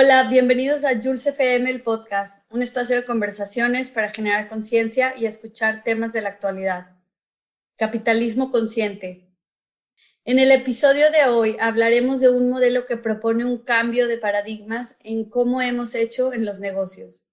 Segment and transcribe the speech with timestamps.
[0.00, 5.26] Hola, bienvenidos a Jules FM, el podcast, un espacio de conversaciones para generar conciencia y
[5.26, 6.96] escuchar temas de la actualidad.
[7.76, 9.28] Capitalismo consciente.
[10.24, 15.00] En el episodio de hoy hablaremos de un modelo que propone un cambio de paradigmas
[15.02, 17.27] en cómo hemos hecho en los negocios.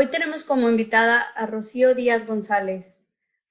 [0.00, 2.96] Hoy tenemos como invitada a Rocío Díaz González.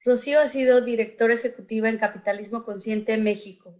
[0.04, 3.78] Rocío ha sido directora ejecutiva en Capitalismo Consciente en México.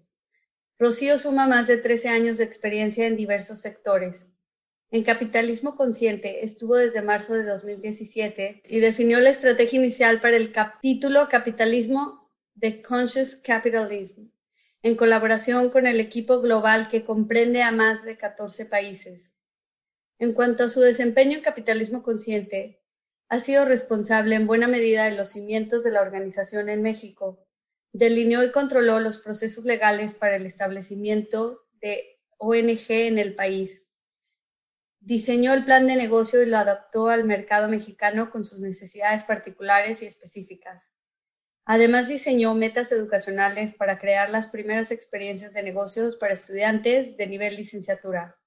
[0.78, 4.32] Rocío suma más de 13 años de experiencia en diversos sectores.
[4.92, 10.52] En Capitalismo Consciente estuvo desde marzo de 2017 y definió la estrategia inicial para el
[10.52, 14.26] capítulo Capitalismo de Conscious Capitalism,
[14.84, 19.32] en colaboración con el equipo global que comprende a más de 14 países.
[20.20, 22.82] En cuanto a su desempeño en capitalismo consciente,
[23.30, 27.48] ha sido responsable en buena medida de los cimientos de la organización en México.
[27.94, 33.94] Delineó y controló los procesos legales para el establecimiento de ONG en el país.
[35.00, 40.04] Diseñó el plan de negocio y lo adaptó al mercado mexicano con sus necesidades particulares
[40.04, 40.92] y específicas.
[41.64, 47.56] Además, diseñó metas educacionales para crear las primeras experiencias de negocios para estudiantes de nivel
[47.56, 48.39] licenciatura.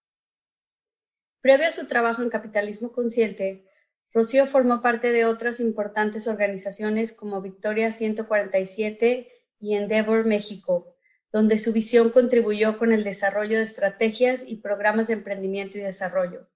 [1.42, 3.66] Previo a su trabajo en Capitalismo Consciente,
[4.12, 10.94] Rocío formó parte de otras importantes organizaciones como Victoria 147 y Endeavor México,
[11.32, 16.48] donde su visión contribuyó con el desarrollo de estrategias y programas de emprendimiento y desarrollo.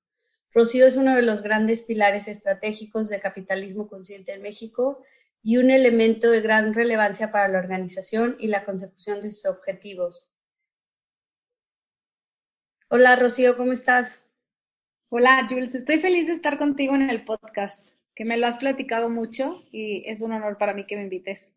[0.53, 5.03] Rocío es uno de los grandes pilares estratégicos de capitalismo consciente en México
[5.43, 10.31] y un elemento de gran relevancia para la organización y la consecución de sus objetivos.
[12.89, 14.26] Hola Rocío, ¿cómo estás?
[15.09, 15.73] Hola, Jules.
[15.77, 17.87] Estoy feliz de estar contigo en el podcast,
[18.17, 21.53] que me lo has platicado mucho y es un honor para mí que me invites.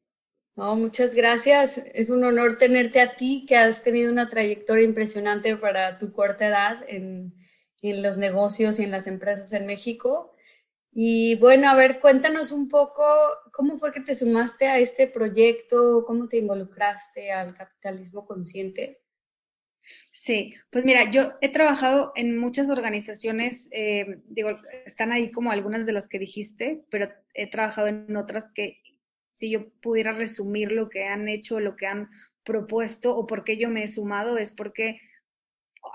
[0.55, 1.79] No, muchas gracias.
[1.95, 6.45] Es un honor tenerte a ti, que has tenido una trayectoria impresionante para tu corta
[6.45, 7.33] edad en,
[7.81, 10.35] en los negocios y en las empresas en México.
[10.91, 13.03] Y bueno, a ver, cuéntanos un poco
[13.51, 19.01] cómo fue que te sumaste a este proyecto, cómo te involucraste al capitalismo consciente.
[20.11, 24.51] Sí, pues mira, yo he trabajado en muchas organizaciones, eh, digo,
[24.85, 28.81] están ahí como algunas de las que dijiste, pero he trabajado en otras que
[29.33, 32.09] si yo pudiera resumir lo que han hecho, lo que han
[32.43, 34.99] propuesto o por qué yo me he sumado, es porque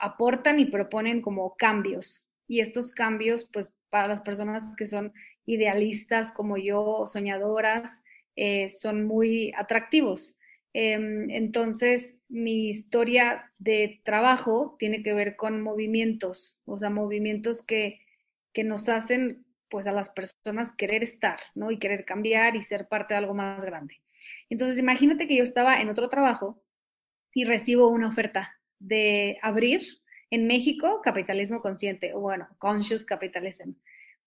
[0.00, 2.26] aportan y proponen como cambios.
[2.48, 5.12] Y estos cambios, pues para las personas que son
[5.46, 8.02] idealistas como yo, soñadoras,
[8.36, 10.38] eh, son muy atractivos.
[10.74, 18.00] Em, entonces, mi historia de trabajo tiene que ver con movimientos, o sea, movimientos que,
[18.52, 21.70] que nos hacen pues a las personas querer estar, ¿no?
[21.70, 24.02] Y querer cambiar y ser parte de algo más grande.
[24.50, 26.62] Entonces, imagínate que yo estaba en otro trabajo
[27.32, 29.82] y recibo una oferta de abrir
[30.30, 33.72] en México capitalismo consciente, o bueno, conscious capitalism.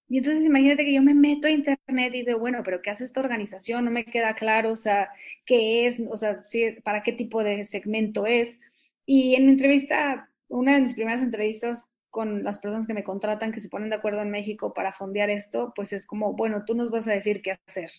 [0.10, 3.06] Y entonces imagínate que yo me meto a internet y digo, bueno, pero ¿qué hace
[3.06, 3.86] esta organización?
[3.86, 5.10] No me queda claro, o sea,
[5.46, 6.40] qué es, o sea,
[6.84, 8.60] para qué tipo de segmento es.
[9.06, 13.52] Y en mi entrevista, una de mis primeras entrevistas con las personas que me contratan,
[13.52, 16.74] que se ponen de acuerdo en México para fondear esto, pues es como, bueno, tú
[16.74, 17.92] nos vas a decir qué hacer.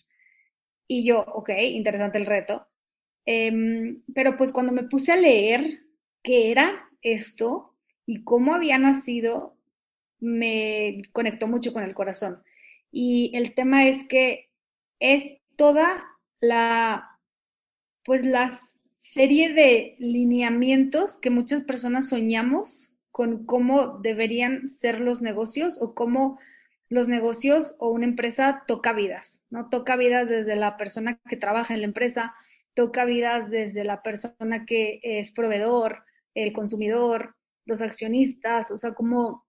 [0.87, 2.67] Y yo, ok, interesante el reto.
[3.25, 5.81] Em, pero pues cuando me puse a leer
[6.23, 7.75] qué era esto
[8.05, 9.55] y cómo había nacido,
[10.19, 12.41] me conectó mucho con el corazón.
[12.91, 14.49] Y el tema es que
[14.99, 16.03] es toda
[16.41, 17.19] la,
[18.03, 18.57] pues la
[18.99, 26.39] serie de lineamientos que muchas personas soñamos con cómo deberían ser los negocios o cómo
[26.89, 29.69] los negocios o una empresa toca vidas, ¿no?
[29.69, 32.33] Toca vidas desde la persona que trabaja en la empresa,
[32.73, 39.45] toca vidas desde la persona que es proveedor, el consumidor, los accionistas, o sea, como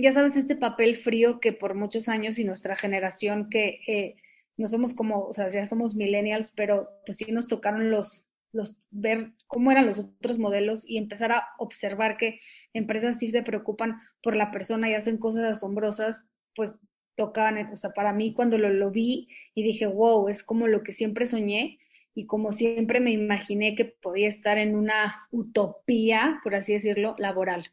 [0.00, 4.16] ya sabes, este papel frío que por muchos años y nuestra generación que eh,
[4.56, 8.78] no somos como, o sea, ya somos millennials, pero pues sí nos tocaron los, los,
[8.90, 12.40] ver cómo eran los otros modelos y empezar a observar que
[12.74, 16.24] empresas sí se preocupan por la persona y hacen cosas asombrosas,
[16.54, 16.78] pues
[17.16, 20.82] tocaban, o sea, para mí cuando lo, lo vi y dije, wow, es como lo
[20.82, 21.78] que siempre soñé
[22.14, 27.70] y como siempre me imaginé que podía estar en una utopía, por así decirlo, laboral.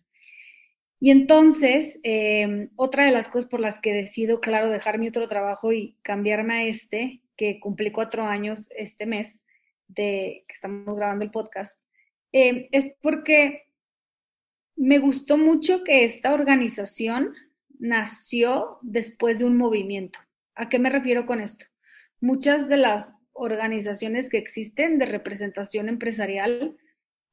[0.99, 5.27] Y entonces, em, otra de las cosas por las que decido, claro, dejar mi otro
[5.27, 9.45] trabajo y cambiarme a este, que cumplí cuatro años este mes
[9.87, 11.79] de que estamos grabando el podcast,
[12.31, 13.67] em, es porque
[14.75, 17.33] me gustó mucho que esta organización
[17.79, 20.19] nació después de un movimiento.
[20.55, 21.65] ¿A qué me refiero con esto?
[22.19, 26.75] Muchas de las organizaciones que existen de representación empresarial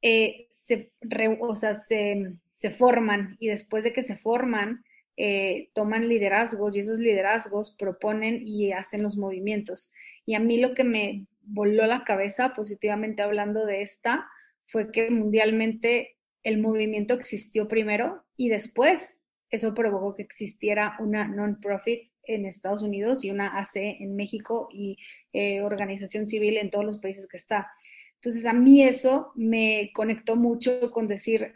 [0.01, 0.91] eh, se,
[1.39, 4.83] o sea, se, se, forman y después de que se forman,
[5.17, 9.93] eh, toman liderazgos y esos liderazgos proponen y hacen los movimientos.
[10.25, 14.27] Y a mí lo que me voló la cabeza, positivamente hablando de esta,
[14.65, 22.09] fue que mundialmente el movimiento existió primero y después eso provocó que existiera una non-profit
[22.23, 24.97] en Estados Unidos y una AC en México y
[25.33, 27.71] eh, organización civil en todos los países que está.
[28.15, 31.53] Entonces a mí eso me conectó mucho con decir,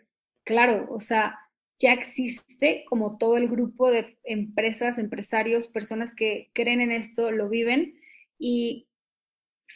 [0.49, 1.37] claro, o sea,
[1.77, 7.49] ya existe como todo el grupo de empresas, empresarios, personas que creen en esto, lo
[7.49, 8.01] viven
[8.39, 8.87] y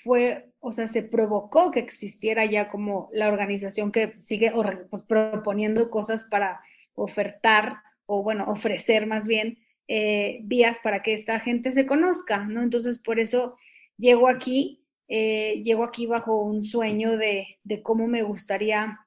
[0.03, 4.51] fue, o sea, se provocó que existiera ya como la organización que sigue
[4.89, 6.59] pues, proponiendo cosas para
[6.95, 7.77] ofertar
[8.07, 12.63] o bueno, ofrecer más bien eh, vías para que esta gente se conozca, ¿no?
[12.63, 13.57] Entonces, por eso
[13.97, 18.99] llego aquí, eh, llego aquí bajo un sueño de, de, cómo me gustaría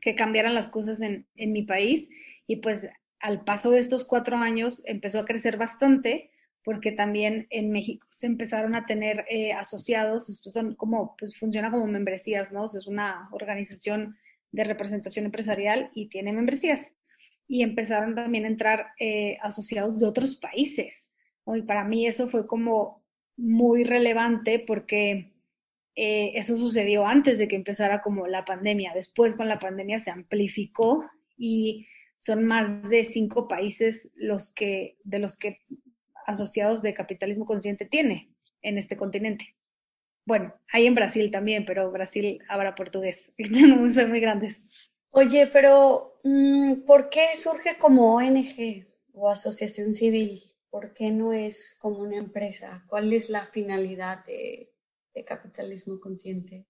[0.00, 2.08] que cambiaran las cosas en, en mi país
[2.46, 2.88] y pues
[3.20, 6.30] al paso de estos cuatro años empezó a crecer bastante
[6.64, 10.26] porque también en México se empezaron a tener eh, asociados,
[10.76, 12.66] como, pues funciona como membresías, ¿no?
[12.66, 14.16] es una organización
[14.52, 16.94] de representación empresarial y tiene membresías
[17.48, 21.10] y empezaron también a entrar eh, asociados de otros países.
[21.46, 23.04] Y para mí eso fue como
[23.36, 25.31] muy relevante porque
[25.94, 28.92] eh, eso sucedió antes de que empezara como la pandemia.
[28.94, 31.04] Después con la pandemia se amplificó
[31.36, 31.86] y
[32.18, 35.60] son más de cinco países los que, de los que
[36.26, 38.30] asociados de capitalismo consciente tiene
[38.62, 39.56] en este continente.
[40.24, 43.32] Bueno, hay en Brasil también, pero Brasil habla portugués.
[43.90, 44.64] son muy grandes.
[45.10, 50.42] Oye, pero mm, ¿por qué surge como ONG o asociación civil?
[50.70, 52.84] ¿Por qué no es como una empresa?
[52.88, 54.71] ¿Cuál es la finalidad de,
[55.24, 56.64] capitalismo consciente?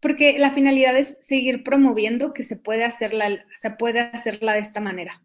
[0.00, 4.80] Porque la finalidad es seguir promoviendo que se puede hacerla, se puede hacerla de esta
[4.80, 5.22] manera.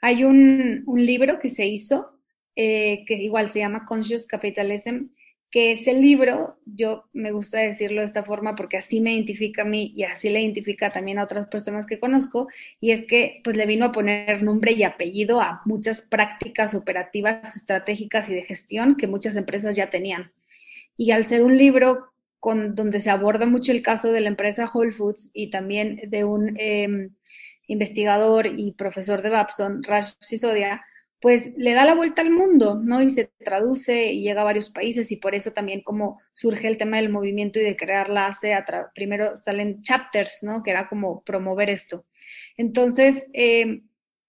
[0.00, 2.18] Hay un, libro que se hizo,
[2.56, 5.06] eh, que igual se llama Conscious Capitalism,
[5.54, 9.64] que ese libro, yo me gusta decirlo de esta forma porque así me identifica a
[9.64, 12.48] mí y así le identifica también a otras personas que conozco,
[12.80, 17.54] y es que pues le vino a poner nombre y apellido a muchas prácticas operativas,
[17.54, 20.32] estratégicas y de gestión que muchas empresas ya tenían.
[20.96, 24.70] Y al ser un libro con, donde se aborda mucho el caso de la empresa
[24.72, 27.14] Whole Foods y también de un em,
[27.66, 30.84] investigador y profesor de Babson, Raj Sisodia,
[31.20, 33.00] pues le da la vuelta al mundo, ¿no?
[33.00, 36.76] Y se traduce y llega a varios países y por eso también como surge el
[36.76, 38.54] tema del movimiento y de crear la ACE,
[38.94, 40.62] primero salen chapters, ¿no?
[40.62, 42.04] Que era como promover esto.
[42.58, 43.80] Entonces, eh,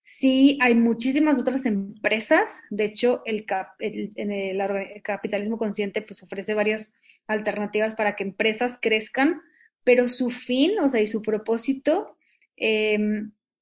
[0.05, 3.43] sí hay muchísimas otras empresas, de hecho, el,
[5.03, 9.41] capitalismo consciente pues ofrece varias alternativas para que empresas crezcan,
[9.83, 12.17] pero su fin, o sea, y su propósito,
[12.55, 12.99] eh,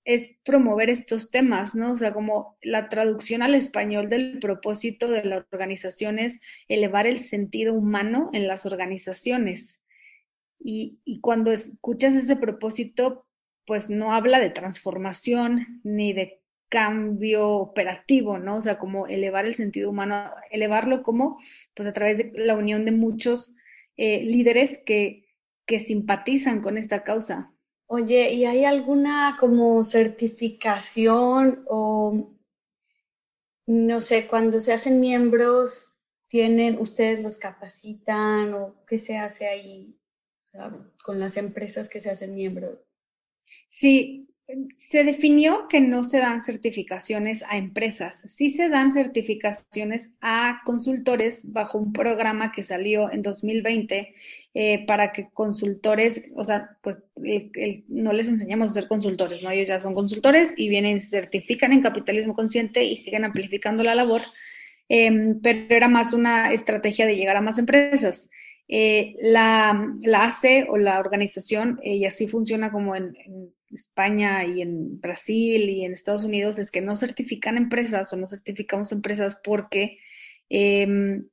[0.04, 1.94] es promover estos temas, ¿no?
[1.94, 7.20] O sea, como la traducción al español del propósito de la organización es elevar el
[7.20, 9.82] sentido humano en las organizaciones.
[10.60, 13.26] Y, y cuando escuchas ese propósito,
[13.66, 16.43] pues no habla de transformación ni de
[16.74, 18.58] cambio operativo, ¿no?
[18.58, 21.40] O sea, como elevar el sentido humano, elevarlo como,
[21.76, 23.56] pues a través de la unión de muchos
[23.96, 25.30] eh, líderes que,
[25.68, 27.54] que simpatizan con esta causa.
[27.86, 32.32] Oye, ¿y hay alguna como certificación o
[33.68, 35.94] no sé, cuando se hacen miembros,
[36.28, 39.96] tienen, ustedes los capacitan o qué se hace ahí
[41.06, 42.80] con las empresas que se hacen miembros?
[43.70, 44.23] Sí,
[44.78, 51.52] se definió que no se dan certificaciones a empresas, sí se dan certificaciones a consultores
[51.52, 54.14] bajo un programa que salió en 2020
[54.56, 56.98] eh, para que consultores, o sea, pues
[57.88, 59.50] no les enseñamos a ser consultores, ¿no?
[59.50, 63.96] Ellos ya son consultores y vienen, se certifican en capitalismo consciente y siguen amplificando la
[63.96, 64.22] labor,
[64.90, 68.30] em, pero era más una estrategia de llegar a más empresas.
[68.68, 73.16] Eh, la, la, ACE o la organización, eh, y así funciona como en,
[73.74, 78.28] España y en Brasil y en Estados Unidos, es que no certifican empresas o no
[78.28, 80.00] certificamos empresas porque
[80.50, 81.26] em,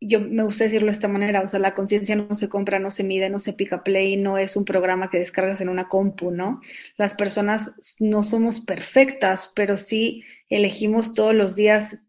[0.00, 2.90] yo me gusta decirlo de esta manera, o sea, la conciencia no se compra, no
[2.90, 6.32] se mide, no se pica play, no es un programa que descargas en una compu,
[6.32, 6.60] ¿no?
[6.96, 12.02] Las personas no somos perfectas, pero sí elegimos todos los días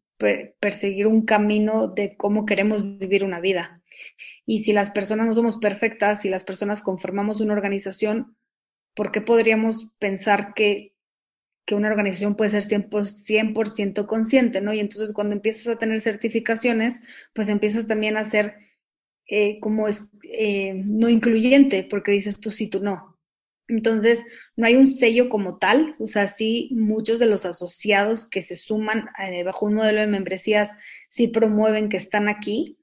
[0.59, 3.81] perseguir un camino de cómo queremos vivir una vida.
[4.45, 8.35] Y si las personas no somos perfectas, si las personas conformamos una organización,
[8.93, 10.93] ¿por qué podríamos pensar que
[11.65, 14.73] que una organización puede ser 100%, consciente, ¿no?
[14.73, 17.01] Y entonces cuando empiezas a tener certificaciones,
[17.33, 18.55] pues empiezas también a ser
[19.27, 23.17] eh, como es eh, no incluyente, porque dices tú sí, tú no.
[23.69, 24.25] Entonces,
[24.57, 28.57] no hay un sello como tal, o sea, sí, muchos de los asociados que se
[28.57, 30.71] suman eh, bajo un modelo de membresías
[31.09, 32.77] sí promueven que están aquí,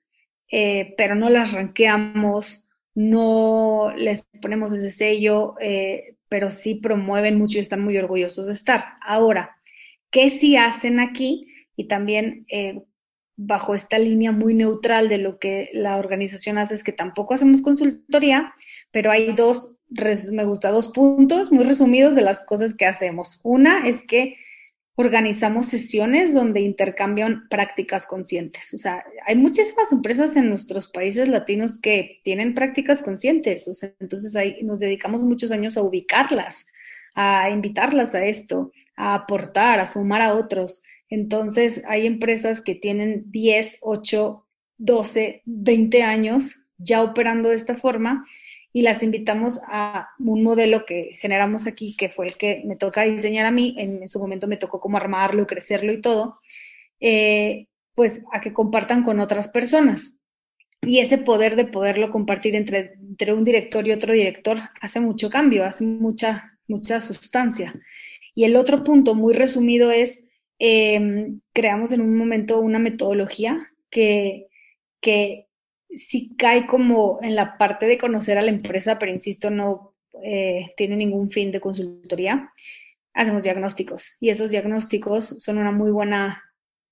[0.97, 5.55] pero no las ranqueamos, no les ponemos ese sello,
[6.29, 8.85] pero sí promueven mucho y están muy orgullosos de estar.
[9.03, 9.57] Ahora,
[10.11, 11.47] ¿qué sí hacen aquí?
[11.77, 12.83] Y también eh,
[13.37, 17.63] bajo esta línea muy neutral de lo que la organización hace es que tampoco hacemos
[17.63, 18.55] consultoría,
[18.93, 19.77] pero hay dos,
[20.31, 23.41] me gusta, dos puntos muy resumidos de las cosas que hacemos.
[23.43, 24.37] Una es que
[25.01, 28.73] organizamos sesiones donde intercambian prácticas conscientes.
[28.75, 33.67] O sea, hay muchísimas empresas en nuestros países latinos que tienen prácticas conscientes.
[33.67, 36.69] O sea, entonces ahí nos dedicamos muchos años a ubicarlas,
[37.15, 40.83] a invitarlas a esto, a aportar, a sumar a otros.
[41.09, 44.47] Entonces, hay empresas que tienen 10, 8,
[44.79, 48.27] 12, 20 años ya operando de esta forma
[48.73, 53.03] y las invitamos a un modelo que generamos aquí, que fue el que me toca
[53.03, 56.41] diseñar a mí, en, su momento me tocó como armarlo, crecerlo y todo,
[57.01, 60.19] eh, pues a que compartan con otras personas.
[60.83, 65.31] Y ese poder de poderlo compartir entre, entre un director y otro director hace mucho
[65.31, 67.75] cambio, hace mucha, mucha sustancia.
[68.35, 74.47] Y el otro punto muy resumido es, em, creamos en un momento una metodología que,
[75.01, 75.50] que
[75.95, 80.73] sí cae como en la parte de conocer a la empresa, pero insisto, no eh,
[80.77, 82.53] tiene ningún fin de consultoría.
[83.13, 86.43] Hacemos diagnósticos y esos diagnósticos son una muy buena,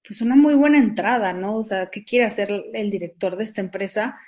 [0.07, 1.57] pues una muy buena entrada, ¿no?
[1.57, 4.19] O sea, ¿qué quiere hacer el director de esta empresa?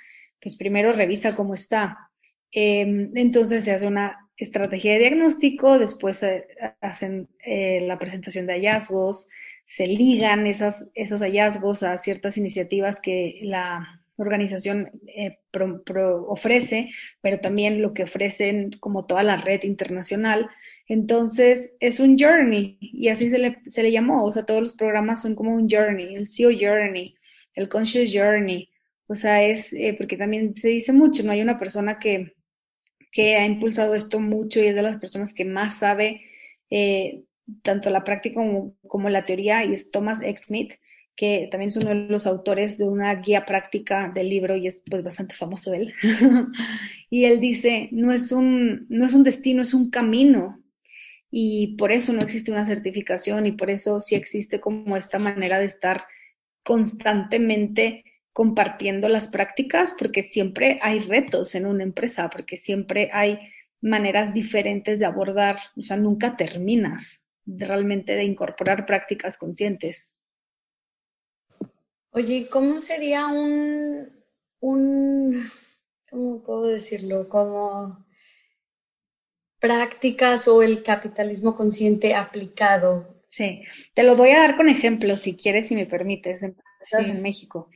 [0.41, 2.09] Pues primero revisa cómo está.
[2.51, 6.25] Em, entonces se hace una estrategia de diagnóstico, después
[6.81, 9.29] hacen eh, la presentación de hallazgos,
[9.65, 15.39] se ligan esas, esos hallazgos a ciertas iniciativas que la organización eh,
[16.27, 16.89] ofrece,
[17.21, 20.49] pero también lo que ofrecen como toda la red internacional.
[20.87, 24.73] Entonces, es un journey y así se le, se le llamó, o sea, todos los
[24.73, 27.15] programas son como un journey, el CEO Journey,
[27.55, 28.69] el Conscious Journey,
[29.07, 32.33] o sea, es eh, porque también se dice mucho, no hay una persona que,
[33.11, 36.21] que ha impulsado esto mucho y es de las personas que más sabe
[36.69, 37.23] eh,
[37.61, 40.43] tanto la práctica como, como, la teoría y es Thomas X.
[40.47, 40.73] Smith
[41.15, 44.81] que también es uno de los autores de una guía práctica del libro y es
[44.89, 45.93] pues bastante famoso él.
[47.09, 50.63] y él dice, no es, un, no es un destino, es un camino.
[51.29, 55.59] Y por eso no existe una certificación y por eso sí existe como esta manera
[55.59, 56.05] de estar
[56.63, 58.03] constantemente
[58.33, 63.39] compartiendo las prácticas, porque siempre hay retos en una empresa, porque siempre hay
[63.81, 70.15] maneras diferentes de abordar, o sea, nunca terminas realmente de incorporar prácticas conscientes.
[72.13, 74.09] Oye, ¿cómo sería un,
[74.59, 75.49] un,
[76.09, 77.29] ¿cómo puedo decirlo?
[77.29, 78.05] Como
[79.59, 83.23] prácticas o el capitalismo consciente aplicado.
[83.29, 83.63] Sí,
[83.93, 86.53] te lo voy a dar con ejemplos, si quieres, si me permites, de
[86.97, 87.69] en México.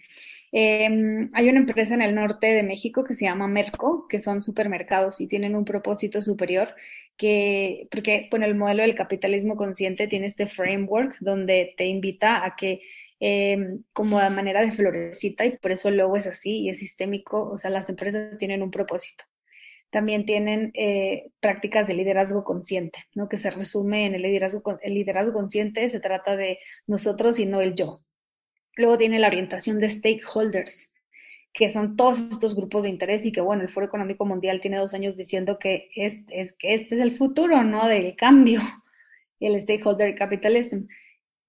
[0.51, 4.41] Em, hay una empresa en el norte de México que se llama Merco, que son
[4.41, 6.75] supermercados y tienen un propósito superior
[7.17, 12.55] que, porque, bueno, el modelo del capitalismo consciente tiene este framework donde te invita a
[12.55, 12.81] que
[13.27, 16.77] Em, como de manera de florecita y por eso el logo es así y es
[16.77, 19.23] sistémico, o sea, las empresas tienen un propósito.
[19.89, 23.27] También tienen eh, prácticas de liderazgo consciente, ¿no?
[23.27, 27.61] Que se resume en el liderazgo, el liderazgo consciente, se trata de nosotros y no
[27.61, 28.03] el yo.
[28.75, 30.91] Luego tiene la orientación de stakeholders,
[31.51, 34.77] que son todos estos grupos de interés y que, bueno, el Foro Económico Mundial tiene
[34.77, 37.87] dos años diciendo que, es, es que este es el futuro, ¿no?
[37.87, 38.61] Del cambio,
[39.39, 40.85] el stakeholder capitalism.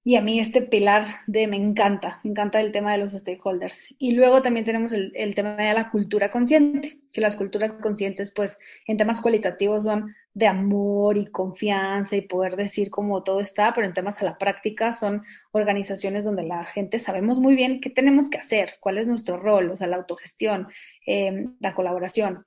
[0.07, 3.93] Y a mí este pilar de me encanta, me encanta el tema de los stakeholders.
[3.99, 8.33] Y luego también tenemos el, el, tema de la cultura consciente, que las culturas conscientes,
[8.33, 13.75] pues en temas cualitativos son de amor y confianza y poder decir cómo todo está,
[13.75, 17.91] pero en temas a la práctica son organizaciones donde la gente sabemos muy bien qué
[17.91, 20.69] tenemos que hacer, cuál es nuestro rol, o sea, la autogestión,
[21.05, 22.47] eh, la colaboración.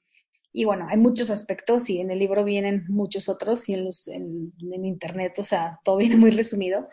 [0.53, 4.07] Y bueno, hay muchos aspectos y en el libro vienen muchos otros y en, los,
[4.07, 6.87] en, en internet, o sea, todo viene muy resumido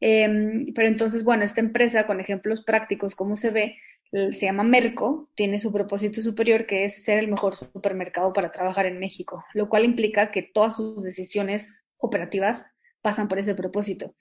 [0.00, 3.76] Em, pero entonces, bueno, esta empresa con ejemplos prácticos, como se ve,
[4.12, 8.86] se llama Merco, tiene su propósito superior que es ser el mejor supermercado para trabajar
[8.86, 12.66] en México, lo cual implica que todas sus decisiones operativas
[13.02, 14.14] pasan por ese propósito.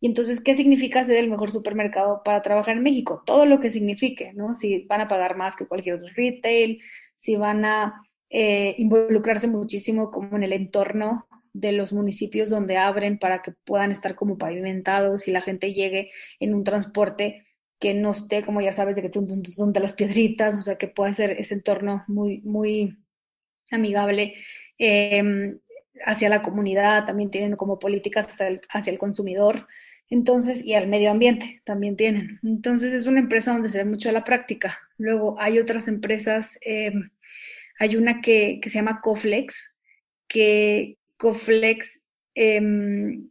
[0.00, 3.22] Y entonces, ¿qué significa ser el mejor supermercado para trabajar en México?
[3.24, 4.54] Todo lo que signifique, ¿no?
[4.54, 6.80] Si van a pagar más que cualquier otro retail,
[7.16, 13.18] si van a eh, involucrarse muchísimo como en el entorno de los municipios donde abren
[13.18, 17.46] para que puedan estar como pavimentados y la gente llegue en un transporte
[17.82, 21.12] que no esté, como ya sabes, de que de las piedritas, o sea, que pueda
[21.12, 22.96] ser ese entorno muy, muy
[23.72, 24.34] amigable
[24.78, 25.58] em,
[26.06, 28.28] hacia la comunidad, también tienen como políticas
[28.70, 29.66] hacia el, consumidor,
[30.08, 32.38] entonces, y al medio ambiente también tienen.
[32.44, 34.78] Entonces, es una empresa donde se ve mucho la práctica.
[34.96, 37.10] Luego, hay otras empresas, em,
[37.80, 39.76] hay una que, que, se llama Coflex,
[40.28, 42.02] que Coflex
[42.34, 43.30] em,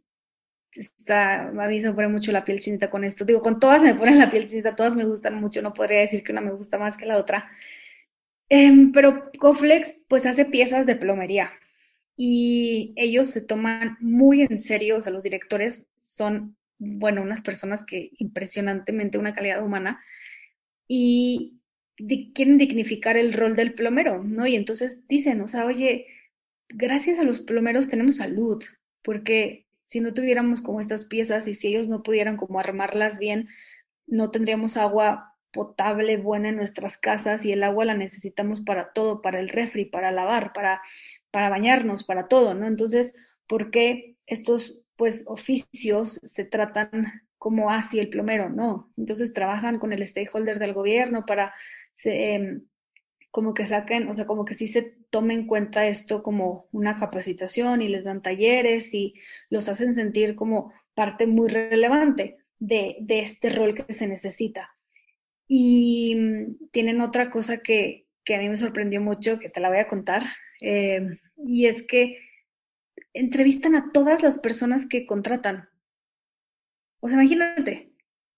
[0.72, 3.26] está, a mí se me pone mucho la piel chinita con esto.
[3.26, 6.24] Digo, con todas me ponen la piel chinita, todas me gustan mucho, no podría decir
[6.24, 7.50] que una me gusta más que la otra.
[8.48, 11.52] Em, pero Coflex pues hace piezas de plomería
[12.16, 17.84] y ellos se toman muy en serio, o sea, los directores son, bueno, unas personas
[17.84, 20.02] que impresionantemente una calidad humana
[20.88, 21.58] y
[22.34, 24.46] quieren dignificar el rol del plomero, ¿no?
[24.46, 26.06] Y entonces dicen, o sea, oye,
[26.74, 28.62] gracias a los plomeros tenemos salud,
[29.02, 33.48] porque si no tuviéramos como estas piezas y si ellos no pudieran como armarlas bien,
[34.06, 39.20] no tendríamos agua potable buena en nuestras casas y el agua la necesitamos para todo,
[39.20, 40.80] para el refri, para lavar, para,
[41.30, 42.66] para bañarnos, para todo, ¿no?
[42.66, 43.14] Entonces,
[43.46, 48.48] ¿por qué estos pues oficios se tratan como así el plomero?
[48.48, 51.54] No, entonces trabajan con el stakeholder del gobierno para
[52.04, 52.62] em,
[53.32, 56.96] como que saquen, o sea, como que sí se tome en cuenta esto como una
[56.96, 59.14] capacitación y les dan talleres y
[59.48, 64.76] los hacen sentir como parte muy relevante de, este rol que se necesita.
[65.48, 69.78] Y mm, tienen otra cosa que, a mí me sorprendió mucho, que te la voy
[69.78, 70.24] a contar,
[70.60, 72.18] eh, y es que
[73.14, 75.70] entrevistan a todas las personas que contratan.
[77.00, 77.92] O sea, imagínate,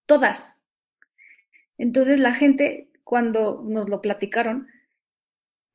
[0.07, 0.63] todas.
[1.79, 4.69] Entonces la gente, cuando nos lo platicaron,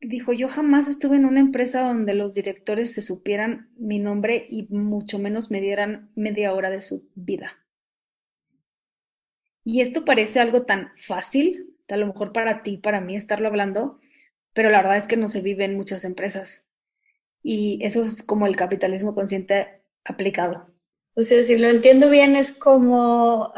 [0.01, 4.67] dijo, yo jamás estuve en una empresa donde los directores se supieran mi nombre y
[4.73, 7.57] mucho menos me dieran media hora de su vida.
[9.63, 13.99] Y esto parece algo tan fácil, a lo mejor para ti, para mí estarlo hablando,
[14.53, 16.67] pero la verdad es que no se vive en muchas empresas.
[17.43, 20.73] Y eso es como el capitalismo consciente aplicado.
[21.13, 23.53] O sea, si lo entiendo bien, es como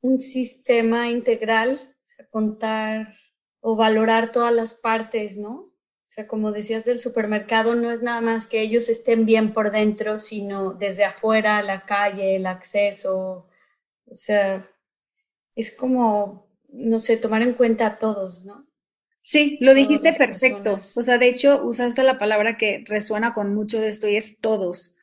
[0.00, 3.16] un sistema integral, o sea, contar
[3.60, 5.50] o valorar todas las partes, ¿no?
[5.50, 9.70] O sea, como decías del supermercado, no es nada más que ellos estén bien por
[9.70, 13.46] dentro, sino desde afuera, la calle, el acceso.
[14.06, 14.68] O sea,
[15.54, 18.66] es como, no sé, tomar en cuenta a todos, ¿no?
[19.22, 20.80] Sí, lo dijiste perfecto.
[20.96, 24.38] O sea, de hecho, usaste la palabra que resuena con mucho de esto y es
[24.40, 24.96] todos.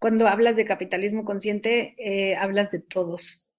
[0.00, 3.49] Cuando hablas de capitalismo consciente, eh, hablas de todos.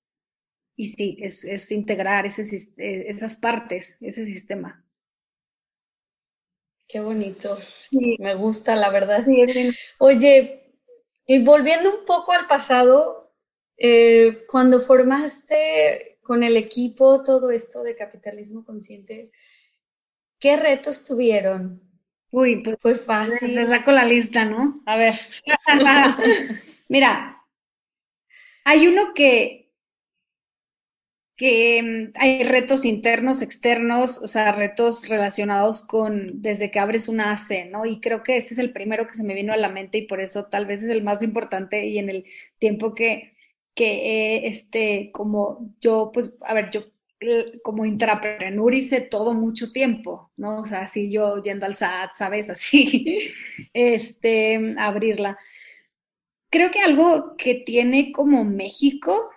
[0.82, 2.42] Y sí, es, integrar ese,
[2.78, 4.84] eh, esas partes, ese sistema.
[6.90, 7.56] Qué bonito.
[8.18, 9.24] Me gusta, la verdad.
[10.00, 10.74] Oye,
[11.28, 13.32] y volviendo un poco al pasado,
[13.78, 19.30] eh, cuando formaste con el equipo todo esto de capitalismo consciente,
[20.40, 21.80] ¿qué retos tuvieron?
[22.32, 23.54] Uy, pues fue fácil.
[23.54, 24.82] Te saco la lista, ¿no?
[24.88, 25.14] A ver.
[26.90, 27.38] Mira,
[28.64, 29.61] hay uno que
[31.42, 37.32] que mm, hay retos internos, externos, o sea, retos relacionados con desde que abres una
[37.32, 37.88] AC, ¿no?
[37.88, 40.06] Y creo que este es el primero que se me vino a la mente y
[40.06, 42.26] por eso tal vez es el más importante y en el
[42.60, 43.34] tiempo que,
[43.74, 46.84] que este, como yo, pues, a ver, yo
[47.64, 50.62] como intrapreneur hice todo mucho tiempo, ¿no?
[50.62, 52.50] O sea, así yo yendo al SAT, ¿sabes?
[52.52, 53.34] Así,
[53.74, 55.40] este, abrirla.
[56.52, 59.32] Creo que algo que tiene como México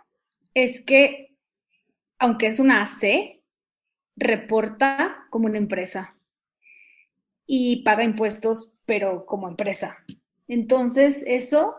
[0.52, 1.33] es que
[2.18, 3.42] aunque es una AC,
[4.16, 6.16] reporta como una empresa
[7.46, 9.98] y paga impuestos, pero como empresa.
[10.48, 11.76] Entonces, eso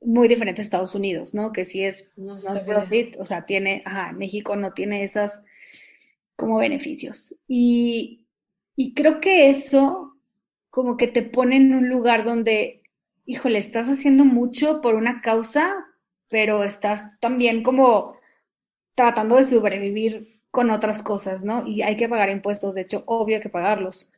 [0.00, 1.52] muy diferente a Estados Unidos, ¿no?
[1.52, 5.44] Que sí es no profit, o sea, tiene, ajá, México no tiene esas
[6.36, 7.36] como beneficios.
[7.48, 8.26] Y,
[8.76, 10.16] y creo que eso
[10.70, 12.82] como que te pone en un lugar donde,
[13.26, 15.74] híjole, estás haciendo mucho por una causa,
[16.28, 18.16] pero estás también como
[18.94, 21.66] tratando de sobrevivir con otras cosas, ¿no?
[21.66, 24.12] Y hay que pagar impuestos, de hecho, obvio que pagarlos.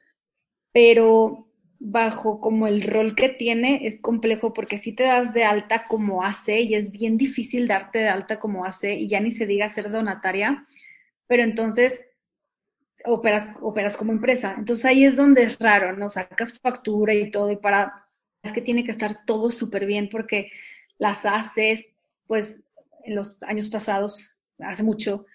[0.72, 5.86] Pero bajo como el rol que tiene es complejo porque si te das de alta
[5.88, 9.46] como AC y es bien difícil darte de alta como AC y ya ni se
[9.46, 10.66] diga ser donataria,
[11.26, 12.08] pero entonces
[13.04, 14.54] operas, operas como empresa.
[14.58, 16.10] Entonces ahí es donde es raro, ¿no?
[16.10, 18.06] Sacas factura y todo y para,
[18.42, 20.50] es que tiene que estar todo súper bien porque
[20.98, 21.88] las ACs,
[22.26, 22.64] pues
[23.04, 25.26] en los años pasados hace mucho,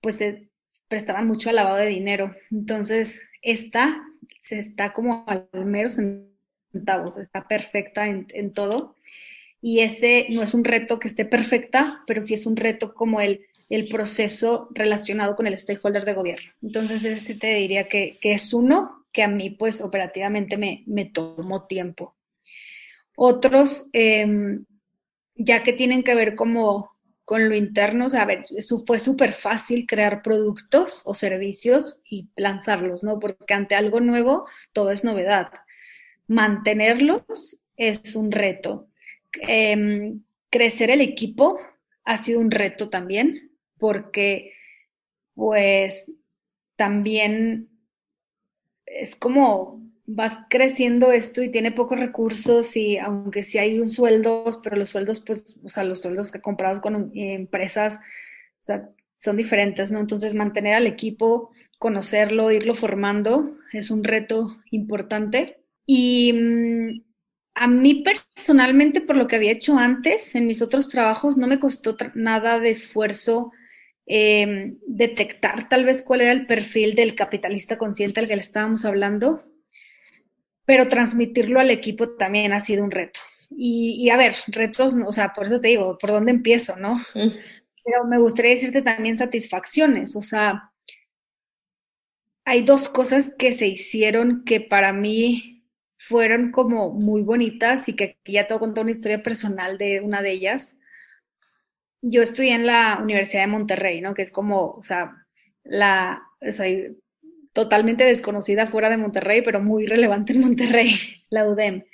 [0.00, 0.48] pues se
[0.88, 2.34] prestaban mucho al lavado de dinero.
[2.50, 4.02] Entonces, esta
[4.40, 8.96] se está como al mero centavos, está perfecta en, en todo.
[9.60, 13.20] Y ese no es un reto que esté perfecta, pero sí es un reto como
[13.20, 16.52] el el proceso relacionado con el stakeholder de gobierno.
[16.62, 21.06] Entonces, ese te diría que, que es uno que a mí, pues, operativamente me, me
[21.06, 22.14] tomó tiempo.
[23.16, 24.64] Otros, em,
[25.36, 26.93] ya que tienen que ver como
[27.24, 28.44] con lo interno, o sea, a ver,
[28.86, 33.18] fue súper fácil crear productos o servicios y lanzarlos, ¿no?
[33.18, 35.48] Porque ante algo nuevo, todo es novedad.
[36.26, 38.88] Mantenerlos es un reto.
[39.40, 41.58] Em, crecer el equipo
[42.04, 44.52] ha sido un reto también, porque
[45.34, 46.12] pues
[46.76, 47.68] también
[48.86, 54.44] es como vas creciendo esto y tiene pocos recursos y aunque sí hay un sueldo,
[54.62, 59.36] pero los sueldos, pues, o sea, los sueldos que comprados con empresas, o sea, son
[59.36, 60.00] diferentes, ¿no?
[60.00, 65.58] Entonces, mantener al equipo, conocerlo, irlo formando, es un reto importante.
[65.86, 67.02] Y mm,
[67.54, 71.60] a mí personalmente, por lo que había hecho antes, en mis otros trabajos, no me
[71.60, 73.52] costó nada de esfuerzo
[74.06, 78.84] Em, detectar tal vez cuál era el perfil del capitalista consciente al que le estábamos
[78.84, 79.42] hablando,
[80.64, 83.20] pero transmitirlo al equipo también ha sido un reto.
[83.56, 87.00] Y, a ver, retos, o sea, por eso te digo, ¿por dónde empiezo, no?
[87.12, 90.72] Pero me gustaría decirte también satisfacciones, o sea,
[92.46, 95.64] hay dos cosas que se hicieron que para mí
[95.98, 100.20] fueron como muy bonitas y que aquí ya te voy una historia personal de una
[100.20, 100.78] de ellas
[102.06, 104.14] yo estudié en la Universidad de Monterrey, ¿no?
[104.14, 105.26] Que es como, o sea,
[105.62, 106.22] la,
[107.54, 110.90] totalmente desconocida fuera de Monterrey, pero muy relevante en Monterrey,
[111.30, 111.84] la UDEM.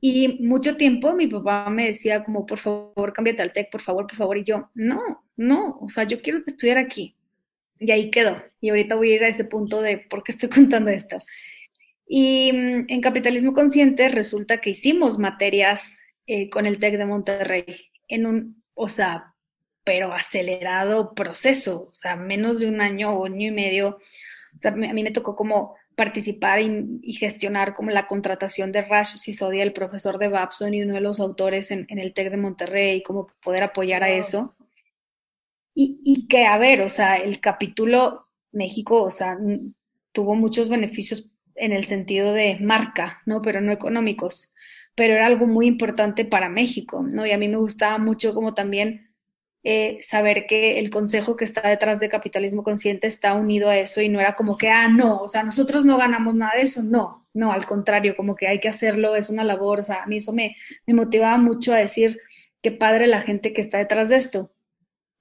[0.00, 4.06] Y mucho tiempo mi papá me decía como, por favor, cámbiate al TEC, por favor,
[4.06, 4.38] por favor.
[4.38, 7.16] Y yo, no, no, o sea, yo quiero estudiar aquí.
[7.78, 8.42] Y ahí quedó.
[8.60, 11.16] Y ahorita voy a ir a ese punto de por qué estoy contando esto.
[12.06, 17.64] Y mm, en capitalismo consciente resulta que hicimos materias eh, con el TEC de Monterrey
[18.08, 19.34] en un, o sea,
[19.84, 23.98] pero acelerado proceso, o sea, menos de un año o año y medio.
[24.54, 29.16] O sea, a mí me tocó como participar y, gestionar como la contratación de Rash
[29.16, 33.02] Sisodia, el profesor de Babson y uno de los autores en, el TEC de Monterrey,
[33.02, 34.54] como poder apoyar a eso.
[35.74, 39.38] Y, y, que, a ver, o sea, el capítulo México, o sea,
[40.12, 43.42] tuvo muchos beneficios en el sentido de marca, ¿no?
[43.42, 44.54] Pero no económicos,
[44.94, 47.26] pero era algo muy importante para México, ¿no?
[47.26, 49.09] Y a mí me gustaba mucho como también
[49.62, 54.00] eh, saber que el consejo que está detrás de capitalismo consciente está unido a eso
[54.00, 56.82] y no era como que, ah, no, o sea, nosotros no ganamos nada de eso,
[56.82, 60.06] no, no, al contrario, como que hay que hacerlo, es una labor, o sea, a
[60.06, 62.18] mí eso me, me motivaba mucho a decir,
[62.62, 64.52] qué padre la gente que está detrás de esto.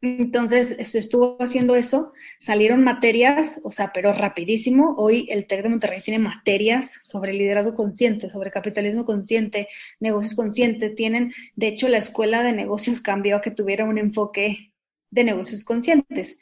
[0.01, 4.95] Entonces, estuvo haciendo eso, salieron materias, o sea, pero rapidísimo.
[4.97, 9.67] Hoy el TEC de Monterrey tiene materias sobre liderazgo consciente, sobre capitalismo consciente,
[9.99, 10.95] negocios conscientes.
[10.95, 14.71] Tienen, de hecho, la escuela de negocios cambió a que tuviera un enfoque
[15.11, 16.39] de negocios conscientes.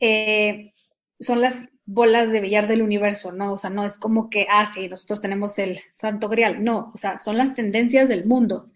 [0.00, 0.72] Eh,
[1.20, 3.52] son las bolas de billar del universo, ¿no?
[3.52, 6.98] O sea, no es como que, ah, sí, nosotros tenemos el santo grial, no, o
[6.98, 8.70] sea, son las tendencias del mundo,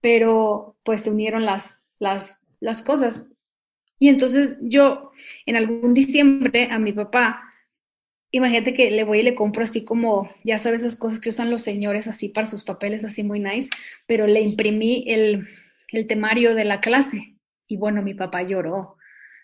[0.00, 3.28] pero pues se unieron las, las, las cosas.
[3.98, 5.12] Y entonces yo
[5.46, 7.42] en algún diciembre a mi papá,
[8.30, 11.50] imagínate que le voy y le compro así como, ya sabes, esas cosas que usan
[11.50, 13.70] los señores así para sus papeles, así muy nice,
[14.06, 15.48] pero le imprimí el,
[15.92, 17.36] el temario de la clase.
[17.66, 18.96] Y bueno, mi papá lloró,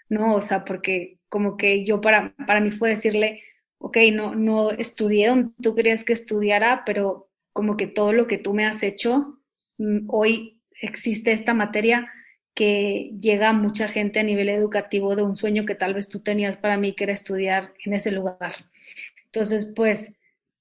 [0.09, 0.35] ¿no?
[0.37, 3.43] O sea, porque como que yo para, para mí fue decirle,
[3.79, 8.39] ok, no, no estudié donde tú querías que estudiara, pero como que todo lo que
[8.39, 9.33] tú me has hecho,
[9.79, 12.11] mm, hoy existe esta materia,
[12.55, 16.57] que llega mucha gente a nivel educativo de un sueño que tal vez tú tenías
[16.57, 18.67] para mí, que era estudiar en ese lugar.
[19.27, 20.15] Entonces, pues,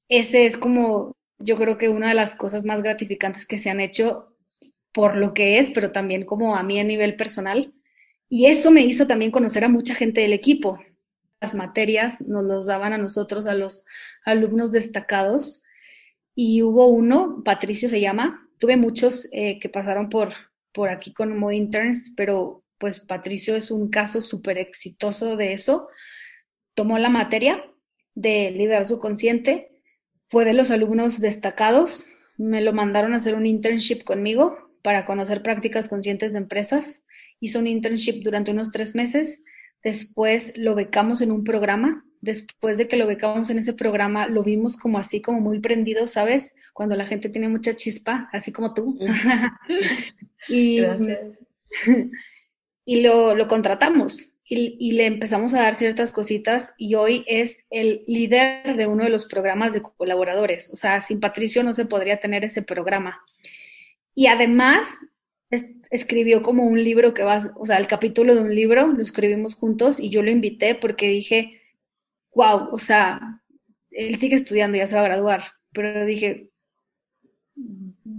[0.07, 3.79] ese es como, yo creo que una de las cosas más gratificantes que se han
[3.81, 4.35] hecho
[4.93, 7.73] por lo que es, pero también como a mí a nivel personal.
[8.29, 10.79] Y eso me hizo también conocer a mucha gente del equipo.
[11.41, 13.85] Las materias nos los daban a nosotros, a los
[14.25, 15.63] alumnos destacados.
[16.35, 20.33] Y hubo uno, Patricio se llama, tuve muchos eh, que pasaron por,
[20.73, 25.87] por aquí como interns, pero pues Patricio es un caso súper exitoso de eso.
[26.73, 27.63] Tomó la materia
[28.15, 29.71] de liderazgo consciente,
[30.29, 32.07] fue de los alumnos destacados,
[32.37, 37.05] me lo mandaron a hacer un internship conmigo para conocer prácticas conscientes de empresas.
[37.39, 39.43] Hizo un internship durante unos tres meses,
[39.83, 44.43] después lo becamos en un programa después de que lo becamos en ese programa, lo
[44.43, 46.55] vimos como así, como muy prendido, ¿sabes?
[46.73, 48.97] Cuando la gente tiene mucha chispa, así como tú.
[50.47, 50.81] y,
[52.85, 54.33] y lo, lo, contratamos.
[54.45, 59.09] y, le empezamos a dar ciertas cositas y hoy es el líder de uno de
[59.09, 60.71] los programas de colaboradores.
[60.71, 63.21] O sea, sin Patricio no se podría tener ese programa.
[64.13, 64.89] Y además
[65.89, 69.55] escribió como un libro que va, o sea, el capítulo de un libro, lo escribimos
[69.55, 71.60] juntos y yo lo invité porque dije,
[72.33, 73.41] wow, o sea,
[73.91, 76.49] él sigue estudiando, ya se va a graduar, pero dije,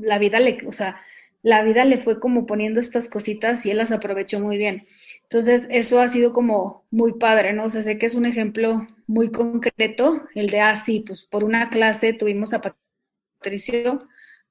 [0.00, 1.00] la vida le, o sea,
[1.42, 4.86] la vida le fue como poniendo estas cositas y él las aprovechó muy bien.
[5.24, 7.64] Entonces, eso ha sido como muy padre, ¿no?
[7.64, 11.42] O sea, sé que es un ejemplo muy concreto, el de, ah, sí, pues por
[11.44, 12.62] una clase tuvimos a
[13.40, 14.08] Patricio,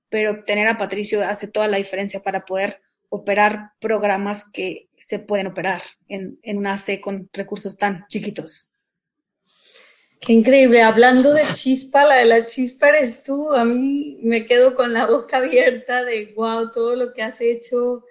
[0.10, 5.48] pero tener a Patricio hace toda la diferencia para poder operar programas que se pueden
[5.48, 8.71] operar en, en una C con recursos tan chiquitos.
[10.22, 10.84] Qué increíble.
[10.84, 13.52] Hablando de chispa, la de la chispa eres tú.
[13.54, 18.06] A mí me quedo con la boca abierta de, wow, todo lo que has hecho,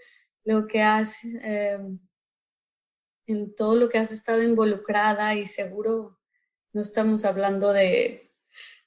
[0.45, 1.25] lo que has...
[1.25, 1.79] Eh,
[3.27, 6.19] en todo lo que has estado involucrada y seguro
[6.73, 8.33] no estamos hablando de,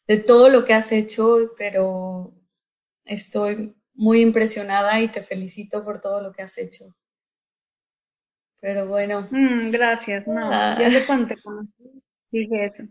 [0.07, 2.33] de todo lo que has hecho, pero
[3.05, 6.93] estoy muy impresionada y te felicito por todo lo que has hecho.
[8.59, 9.27] Pero bueno.
[9.31, 10.77] Mm, gracias, no, ah.
[10.79, 11.35] ya de cuánto
[12.31, 12.83] dije eso.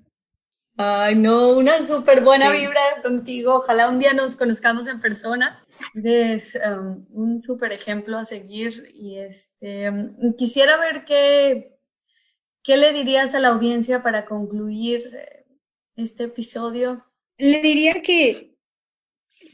[0.76, 3.56] Ay, no, una súper buena vibra contigo.
[3.56, 5.62] Ojalá un día nos conozcamos en persona.
[5.94, 11.76] Eres um, un súper ejemplo a seguir y este, um, quisiera ver qué,
[12.62, 15.44] qué le dirías a la audiencia para concluir eh,
[15.96, 17.04] este episodio.
[17.36, 18.56] Le diría que,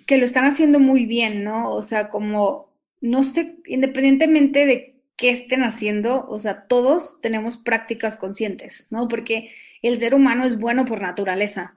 [0.06, 1.74] que lo están haciendo muy bien, ¿no?
[1.74, 8.16] O sea, como, no sé, independientemente de qué estén haciendo, o sea, todos tenemos prácticas
[8.16, 9.08] conscientes, ¿no?
[9.08, 9.50] Porque
[9.82, 11.74] el ser humano es bueno por naturaleza.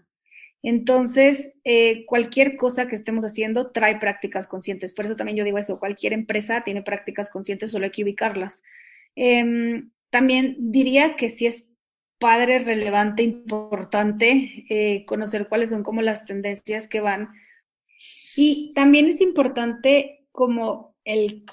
[0.61, 4.93] Entonces, eh, cualquier cosa que estemos haciendo trae prácticas conscientes.
[4.93, 8.61] Por eso también yo digo eso, cualquier empresa tiene prácticas conscientes, solo hay que ubicarlas.
[9.15, 11.65] Em, también diría que sí es
[12.19, 17.29] padre, relevante, importante eh, conocer cuáles son como las tendencias que van.
[18.35, 21.43] Y también es importante como el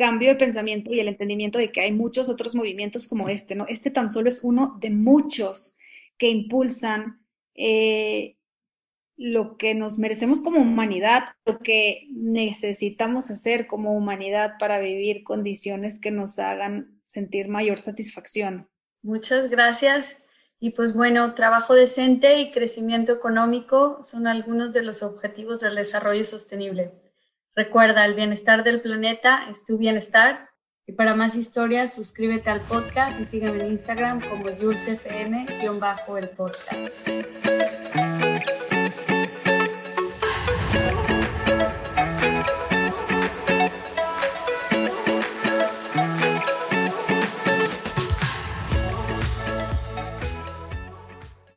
[0.00, 3.66] cambio de pensamiento y el entendimiento de que hay muchos otros movimientos como este, ¿no?
[3.68, 5.76] Este tan solo es uno de muchos
[6.16, 7.20] que impulsan
[7.54, 8.38] eh,
[9.18, 16.00] lo que nos merecemos como humanidad, lo que necesitamos hacer como humanidad para vivir condiciones
[16.00, 18.70] que nos hagan sentir mayor satisfacción.
[19.02, 20.16] Muchas gracias.
[20.60, 26.24] Y pues bueno, trabajo decente y crecimiento económico son algunos de los objetivos del desarrollo
[26.24, 26.90] sostenible.
[27.56, 30.50] Recuerda, el bienestar del planeta es tu bienestar.
[30.86, 37.29] Y para más historias, suscríbete al podcast y sígueme en Instagram como JulesFM-el podcast.